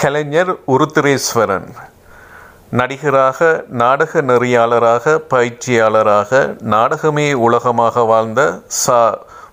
[0.00, 1.68] கலைஞர் உருத்திரேஸ்வரன்
[2.70, 9.00] நடிகராக நாடக நெறியாளராக பயிற்சியாளராக நாடகமே உலகமாக வாழ்ந்த சா.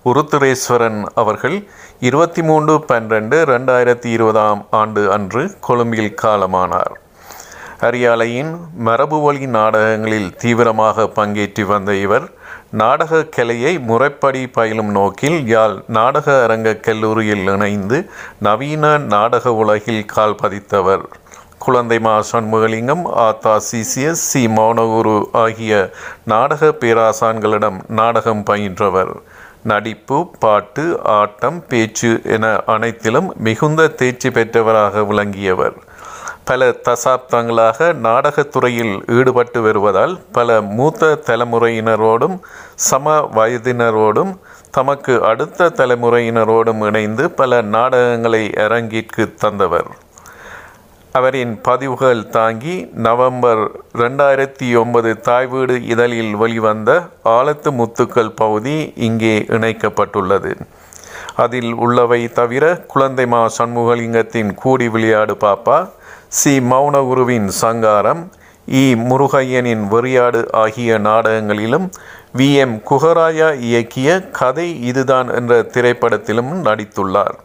[0.04, 1.68] உருத்திரேஸ்வரன் அவர்கள்
[2.00, 6.94] இருபத்தி மூன்று பன்னிரெண்டு ரெண்டாயிரத்தி இருபதாம் ஆண்டு அன்று கொழும்பில் காலமானார்.
[7.80, 8.52] அரியாலையின்
[8.88, 12.28] மரபு வழி நாடகங்களில் தீவிரமாக பங்கேற்றி வந்த இவர்
[12.80, 17.98] நாடக கலையை முறைப்படி பயிலும் நோக்கில் யாழ் நாடக அரங்க கல்லூரியில் இணைந்து
[18.46, 21.04] நவீன நாடக உலகில் கால் பதித்தவர்.
[21.58, 25.72] குழந்தை மா சண்முகலிங்கம் ஆத்தா சிசிஎஸ் சி மௌனகுரு ஆகிய
[26.24, 29.12] நாடக பேராசான்களிடம் நாடகம் பயின்றவர்.
[29.72, 30.84] நடிப்பு பாட்டு
[31.18, 35.76] ஆட்டம் பேச்சு என அனைத்திலும் மிகுந்த தேர்ச்சி பெற்றவராக விளங்கியவர்.
[36.48, 42.36] பல தசாப்தங்களாக நாடகத்துறையில் ஈடுபட்டு வருவதால் பல மூத்த தலைமுறையினரோடும்
[42.88, 44.32] சம வயதினரோடும்
[44.70, 49.88] தமக்கு அடுத்த தலைமுறையினரோடும் இணைந்து பல நாடகங்களை அரங்கிற்கு தந்தவர்.
[51.12, 52.76] அவரின் பதிவுகள் தாங்கி
[53.06, 56.90] நவம்பர் ரெண்டாயிரத்தி ஒன்பது தாய்வீடு இதழில் வெளிவந்த
[57.24, 60.54] ஆழத்து முத்துக்கள் பகுதி இங்கே இணைக்கப்பட்டுள்ளது.
[61.36, 65.78] அதில் உள்ளவை தவிர குழந்தை மா சண்முகலிங்கத்தின் கூடி விளையாடு பாப்பா
[66.36, 66.58] சி.
[66.70, 68.22] மௌனகுருவின் சங்காரம்
[68.68, 68.82] இ.
[69.02, 71.86] முருகையனின் வெறியாடு ஆகிய நாடகங்களிலும்
[72.36, 72.54] வி.
[72.54, 72.76] எம்.
[72.90, 77.36] குகராயா இயக்கிய கதை இதுதான் என்ற திரைப்படத்திலும் நடித்துள்ளார்.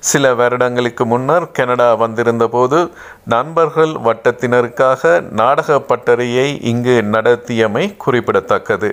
[0.00, 2.78] சில வருடங்களுக்கு முன்னர் கனடா வந்திருந்தபோது
[3.26, 8.90] நண்பர்கள் வட்டத்தினருக்காக நாடக பட்டறையை இங்கு நடத்தியமை குறிப்பிடத்தக்கது.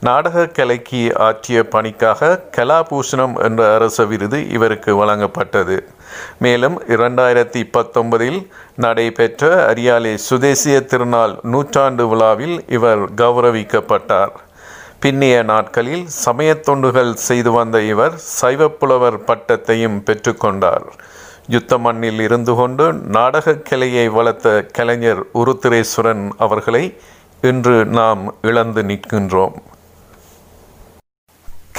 [0.00, 5.80] நாடக கலைக்கு ஆற்றிய பணிக்காக கலாபூஷணம் என்ற அரச விருது இவருக்கு வழங்கப்பட்டது.
[6.38, 14.30] மேலும் இரண்டாயிரத்தி பத்தொன்பதில் நடைபெற்ற அரியாலை சுதேசிய திருநாள் நூற்றாண்டு விழாவில் இவர் கௌரவிக்கப்பட்டார்.
[15.02, 20.86] பின்னைய நாட்களில் சமயத் தொண்டுகள் செய்து வந்த இவர் சைவப்புலவர் பட்டத்தையும் பெற்றுக்கொண்டார்
[21.48, 26.98] யுத்த மண்ணில் இருந்து கொண்டு நாடகக் கலையை வளர்த்த கலைஞர் உருத்திரேஸ்வரன் அவர்களை
[27.40, 29.54] இன்று நாம் இழந்து நிற்கின்றோம்.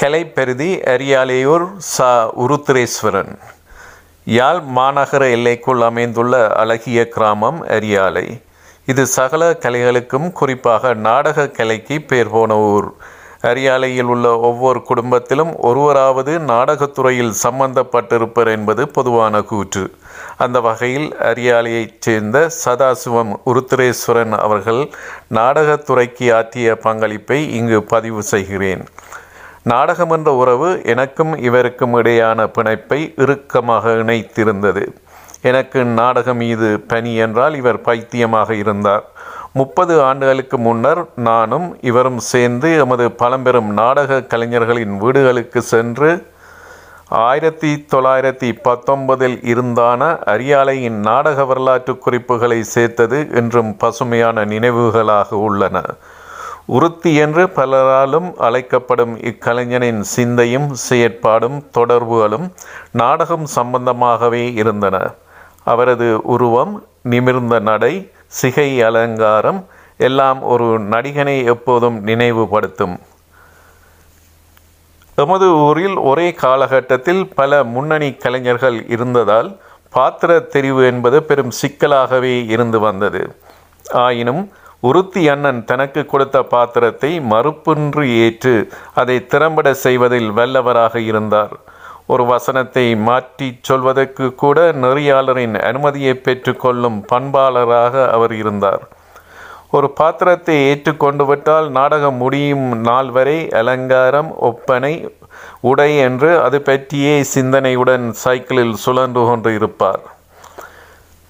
[0.02, 1.66] கலைப்பெருதி அரியாலையூர்
[1.98, 2.06] ச
[2.44, 3.38] உருத்திரேஸ்வரன்.
[4.26, 8.42] யாழ் மாநகர எல்லைக்குள் அமைந்துள்ள அழகிய கிராமம் அரியாலை.
[8.86, 12.94] இது சகல கலைகளுக்கும் குறிப்பாக நாடக கலைக்கு பேர் போன ஊர்.
[13.42, 19.96] அரியாலையில் உள்ள ஒவ்வொரு குடும்பத்திலும் ஒருவராவது நாடகத்துறையில் சம்பந்தப்பட்டிருப்பர் என்பது பொதுவான கூற்று.
[20.38, 24.92] அந்த வகையில் அரியாலையைச் சேர்ந்த சதாசிவம் உருத்திரேஸ்வரன் அவர்கள்
[25.30, 28.86] நாடகத்துறைக்கு ஆற்றிய பங்களிப்பை இங்கு பதிவு செய்கிறேன்.
[29.64, 34.84] நாடகம் என்ற உறவு எனக்கும் இவருக்கும் இடையான பிணைப்பை இறுக்கமாக இணைத்திருந்தது.
[35.42, 39.04] எனக்கு நாடகம் மீது பனி என்றால் இவர் பைத்தியமாக இருந்தார்.
[39.54, 46.28] முப்பது ஆண்டுகளுக்கு முன்னர் நானும் இவரும் சேர்ந்து எமது பழம்பெரும் நாடக கலைஞர்களின் வீடுகளுக்கு சென்று
[47.08, 55.84] ஆயிரத்தி தொள்ளாயிரத்தி பத்தொன்பதில் இருந்தான அரியாலையின் நாடக வரலாற்று குறிப்புகளை சேர்த்தது என்றும் பசுமையான நினைவுகளாக உள்ளன.
[56.66, 62.54] உருத்தி என்று பலராலும் அழைக்கப்படும் இக்கலைஞனின் சிந்தையும் செயற்பாடும் தொடர்புகளும்
[62.92, 65.12] நாடகம் சம்பந்தமாகவே இருந்தன.
[65.64, 69.66] அவரது உருவம் நிமிர்ந்த நடை சிகை அலங்காரம்
[69.98, 73.00] எல்லாம் ஒரு நடிகனை எப்போதும் நினைவுபடுத்தும்.
[75.16, 83.36] எமது ஊரில் ஒரே காலகட்டத்தில் பல முன்னணி கலைஞர்கள் இருந்ததால் பாத்திர தெரிவு என்பது பெரும் சிக்கலாகவே இருந்து வந்தது.
[83.92, 84.52] ஆயினும்
[84.84, 88.54] உருத்தி அண்ணன் தனக்கு கொடுத்த பாத்திரத்தை மறுப்பின்றி ஏற்று
[88.94, 91.54] அதை திறம்பட செய்வதில் வல்லவராக இருந்தார்.
[92.08, 98.84] ஒரு வசனத்தை மாற்றி சொல்வதற்கு கூட நெறியாளரின் அனுமதியை பெற்றுக்கொள்ளும் பண்பாளராக அவர் இருந்தார்.
[99.78, 104.94] ஒரு பாத்திரத்தை ஏற்றுக்கொண்டு விட்டால் நாடகம் முடியும் நாள் வரை அலங்காரம் ஒப்பனை
[105.70, 110.04] உடை என்று அது பற்றியே சிந்தனையுடன் சைக்கிளில் சுழன்று கொண்டு இருப்பார்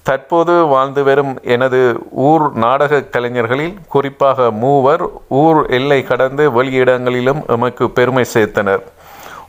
[0.08, 1.80] தற்போது வாழ்ந்து வரும் எனது
[2.28, 5.04] ஊர் நாடக கலைஞர்களில் குறிப்பாக மூவர்
[5.42, 8.82] ஊர் எல்லை கடந்து வெளியிடங்களிலும் எமக்கு பெருமை சேர்த்தனர்.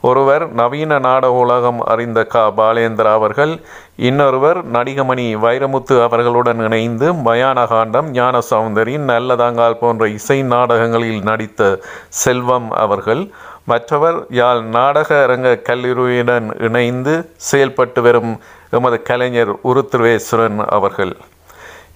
[0.04, 2.40] ஒருவர் நவீன நாடக உலகம் அறிந்த க.
[2.58, 3.54] பாலேந்திரா அவர்கள்
[3.98, 11.80] இன்னொருவர் நடிகமணி வைரமுத்து அவர்களுடன் இணைந்து மயானகாண்டம் ஞான சௌந்தரி நல்லதாங்கால் போன்ற இசை நாடகங்களில் நடித்த
[12.24, 13.24] செல்வம் அவர்கள்
[13.66, 17.14] மற்றவர் யாழ் நாடக அரங்க கல்லூரியுடன் இணைந்து
[17.50, 18.34] செயல்பட்டு வரும்
[18.72, 21.14] எமது கலைஞர் உருத்ருவேஸ்வரன் அவர்கள்.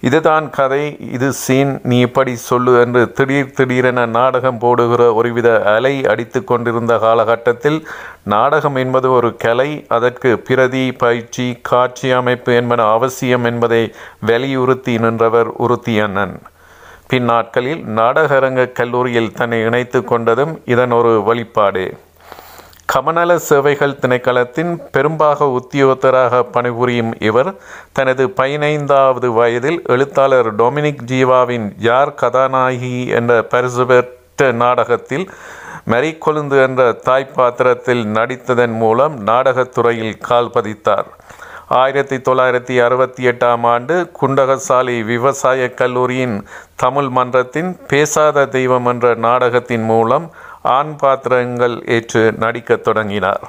[0.00, 6.44] இதுதான் கதை இது சீன் நீ இப்படி சொல்லு என்று திடீர் திடீரென நாடகம் போடுகிற ஒருவித அலை அடித்து
[6.44, 7.88] கொண்டிருந்த காலகட்டத்தில்
[8.24, 13.82] நாடகம் என்பது ஒரு கலை அதற்கு பிரதி பயிற்சி காட்சி அமைப்பு என்பன அவசியம் என்பதை
[14.26, 16.42] வலியுறுத்தி நின்றவர் உறுத்தி அண்ணன்.
[17.08, 21.84] பின்னாட்களில் நாடகரங்க கல்லூரியில் தன்னை இணைத்து கொண்டதும் இதன் ஒரு வழிபாடு
[22.88, 27.50] கமநல சேவைகள் திணைக்களத்தின் பெரும்பாக உத்தியோகத்தராக பணிபுரியும் இவர்
[27.92, 35.26] தனது பதினைந்தாவது வயதில் எழுத்தாளர் டொமினிக் ஜீவாவின் யார் கதாநாயகி என்ற பரிசு பெற்ற நாடகத்தில்
[35.84, 41.08] மரி கொழுந்து என்ற தாய் பாத்திரத்தில் நடித்ததன் மூலம் நாடகத்துறையில் கால் பதித்தார்.
[41.82, 46.36] ஆயிரத்தி தொள்ளாயிரத்தி அறுபத்தி எட்டாம் ஆண்டு குண்டகசாலை விவசாய கல்லூரியின்
[46.76, 50.26] தமிழ் மன்றத்தின் பேசாத தெய்வம் என்ற நாடகத்தின் மூலம்
[50.62, 53.40] ஆண் பாத்திரங்கள் ஏற்று நடிக்கத் தொடங்கினார்.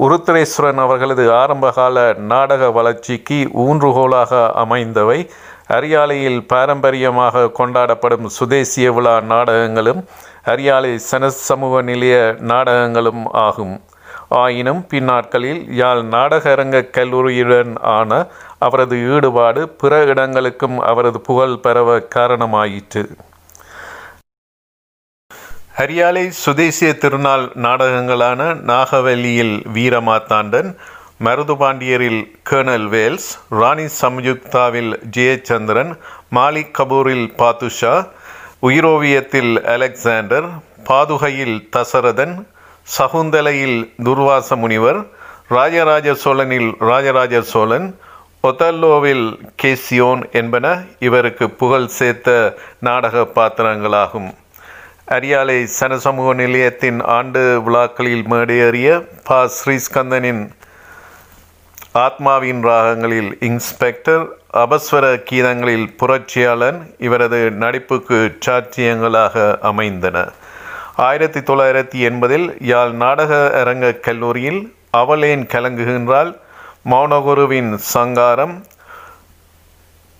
[0.00, 5.30] உருத்திரேஸ்வரன் அவர்களது ஆரம்பகால நாடக வளர்ச்சிக்கு ஊன்றுகோலாக அமைந்தவை
[5.68, 10.04] அரியாலையில் பாரம்பரியமாக கொண்டாடப்படும் சுதேசிய விழா நாடகங்களும்
[10.44, 13.80] அரியாலை சன சமூக நிலைய நாடகங்களும் ஆகும்.
[14.28, 18.26] ஆயினும் பின்னாட்களில் யாழ் நாடகரங்க கல்லூரியுடன் ஆன
[18.58, 23.08] அவரது ஈடுபாடு பிற இடங்களுக்கும் அவரது புகழ் பரவ காரணமாயிற்று.
[25.78, 28.40] ஹரியாலை சுதேசிய திருநாள் நாடகங்களான
[28.70, 30.70] நாகவல்லியில் வீரமாத்தாண்டன்
[31.26, 33.28] மருதுபாண்டியரில் கேர்னல் வேல்ஸ்
[33.60, 35.92] ராணி சம்யுக்தாவில் ஜெயச்சந்திரன்
[36.36, 37.94] மாலிக் கபூரில் பாத்துஷா
[38.68, 40.48] உயிரோவியத்தில் அலெக்சாண்டர்
[40.88, 42.34] பாதுகையில் தசரதன்
[42.96, 45.00] சகுந்தலையில் துர்வாச முனிவர்
[45.48, 47.88] ராஜராஜ சோழனில் ராஜராஜ சோழன்
[48.42, 49.26] ஒத்தல்லோவில்
[49.62, 50.66] கேசியோன் என்பன
[50.98, 52.38] இவருக்கு புகழ் சேர்த்த
[52.80, 54.30] நாடக பாத்திரங்களாகும்.
[55.16, 58.88] அரியாலை சனசமூக நிலையத்தின் ஆண்டு விழாக்களில் மேடையேறிய
[59.24, 59.50] பா.
[59.56, 60.42] ஸ்ரீஸ்கந்தனின்
[61.92, 70.26] ஆத்மாவின் ராகங்களில் இன்ஸ்பெக்டர் அபஸ்வர கீதங்களில் புரட்சியாளன் இவரது நடிப்புக்கு சாட்சியங்களாக அமைந்தன.
[70.96, 74.60] ஆயிரத்தி தொள்ளாயிரத்தி எண்பதில் யாழ் நாடக அரங்க கல்லூரியில்
[74.96, 76.32] அவளேன் கலங்குகின்றால்
[76.90, 78.56] மௌனகுருவின் சங்காரம்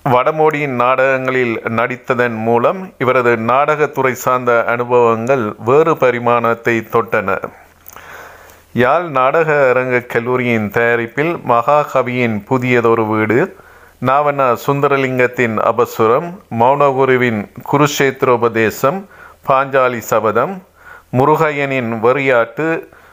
[0.05, 7.29] வடமோடியின் நாடகங்களில் நடித்ததன் மூலம் இவரது நாடகத்துறை சார்ந்த அனுபவங்கள் வேறு பரிமாணத்தை தொட்டன.
[8.83, 13.39] யாழ் நாடக அரங்க கல்லூரியின் தயாரிப்பில் மகாகவியின் புதியதொரு வீடு
[14.09, 16.29] நாவண்ண சுந்தரலிங்கத்தின் அபசுரம்
[16.61, 17.41] மௌனகுருவின்
[17.71, 19.01] குருஷேத்ரோபதேசம்
[19.49, 20.55] பாஞ்சாலி சபதம்
[21.19, 22.69] முருகையனின் வரியாட்டு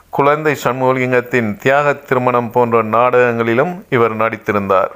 [0.10, 4.94] குழந்தை சண்முகலிங்கத்தின் தியாக திருமணம் போன்ற நாடகங்களிலும் இவர் நடித்திருந்தார்.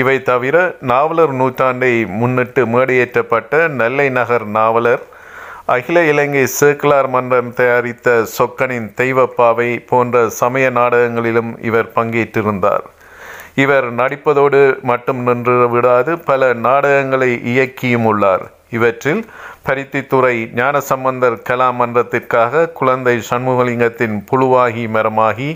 [0.00, 0.56] இவை தவிர
[0.90, 5.04] நாவலர் நூற்றாண்டை முன்னிட்டு மேடையேற்றப்பட்ட நெல்லை நகர் நாவலர்
[5.74, 12.84] அகில இலங்கை சேக்குலார் மன்றம் தயாரித்த சொக்கனின் தெய்வப்பாவை போன்ற சமய நாடகங்களிலும் இவர் பங்கேற்றிருந்தார்.
[13.64, 14.60] இவர் நடிப்பதோடு
[14.90, 18.44] மட்டும் நின்று விடாது பல நாடகங்களை இயக்கியும் உள்ளார்.
[18.76, 19.22] இவற்றில்
[19.66, 25.50] பருத்தித்துறை ஞானசம்பந்தர் கலா மன்றத்திற்காக குழந்தை சண்முகலிங்கத்தின் புழுவாகி மரமாகி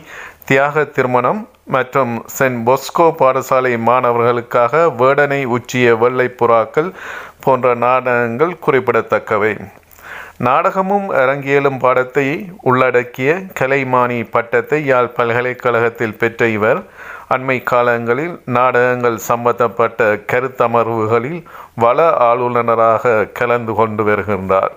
[0.49, 1.41] தியாக திருமணம்
[1.74, 6.90] மற்றும் சென்ட் பொஸ்கோ பாடசாலை மாணவர்களுக்காக வேடனை உச்சிய வெள்ளை புறாக்கள்
[7.44, 9.54] போன்ற நாடகங்கள் குறிப்பிடத்தக்கவை.
[10.46, 12.26] நாடகமும் அரங்கியலும் பாடத்தை
[12.62, 13.30] உள்ளடக்கிய
[13.60, 16.80] கலைமானி பட்டத்தை யாழ் பல்கலைக்கழகத்தில் பெற்ற இவர்.
[17.34, 21.40] அண்மை காலங்களில் நாடகங்கள் சம்பந்தப்பட்ட கருத்தமர்வுகளில்
[21.84, 21.98] வள
[22.28, 24.74] ஆளுநராக கலந்து கொண்டு வருகின்றார்.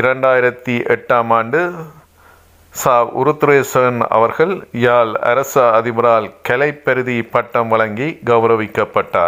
[0.00, 1.60] இரண்டாயிரத்தி எட்டாம் ஆண்டு
[2.72, 3.06] சா.
[3.16, 9.20] உருத்ரேசன் அவர்கள் யாழ் அரச அதிபரால் கலைப்பெருதி பட்டம் வழங்கி கௌரவிக்கப்பட்டார்.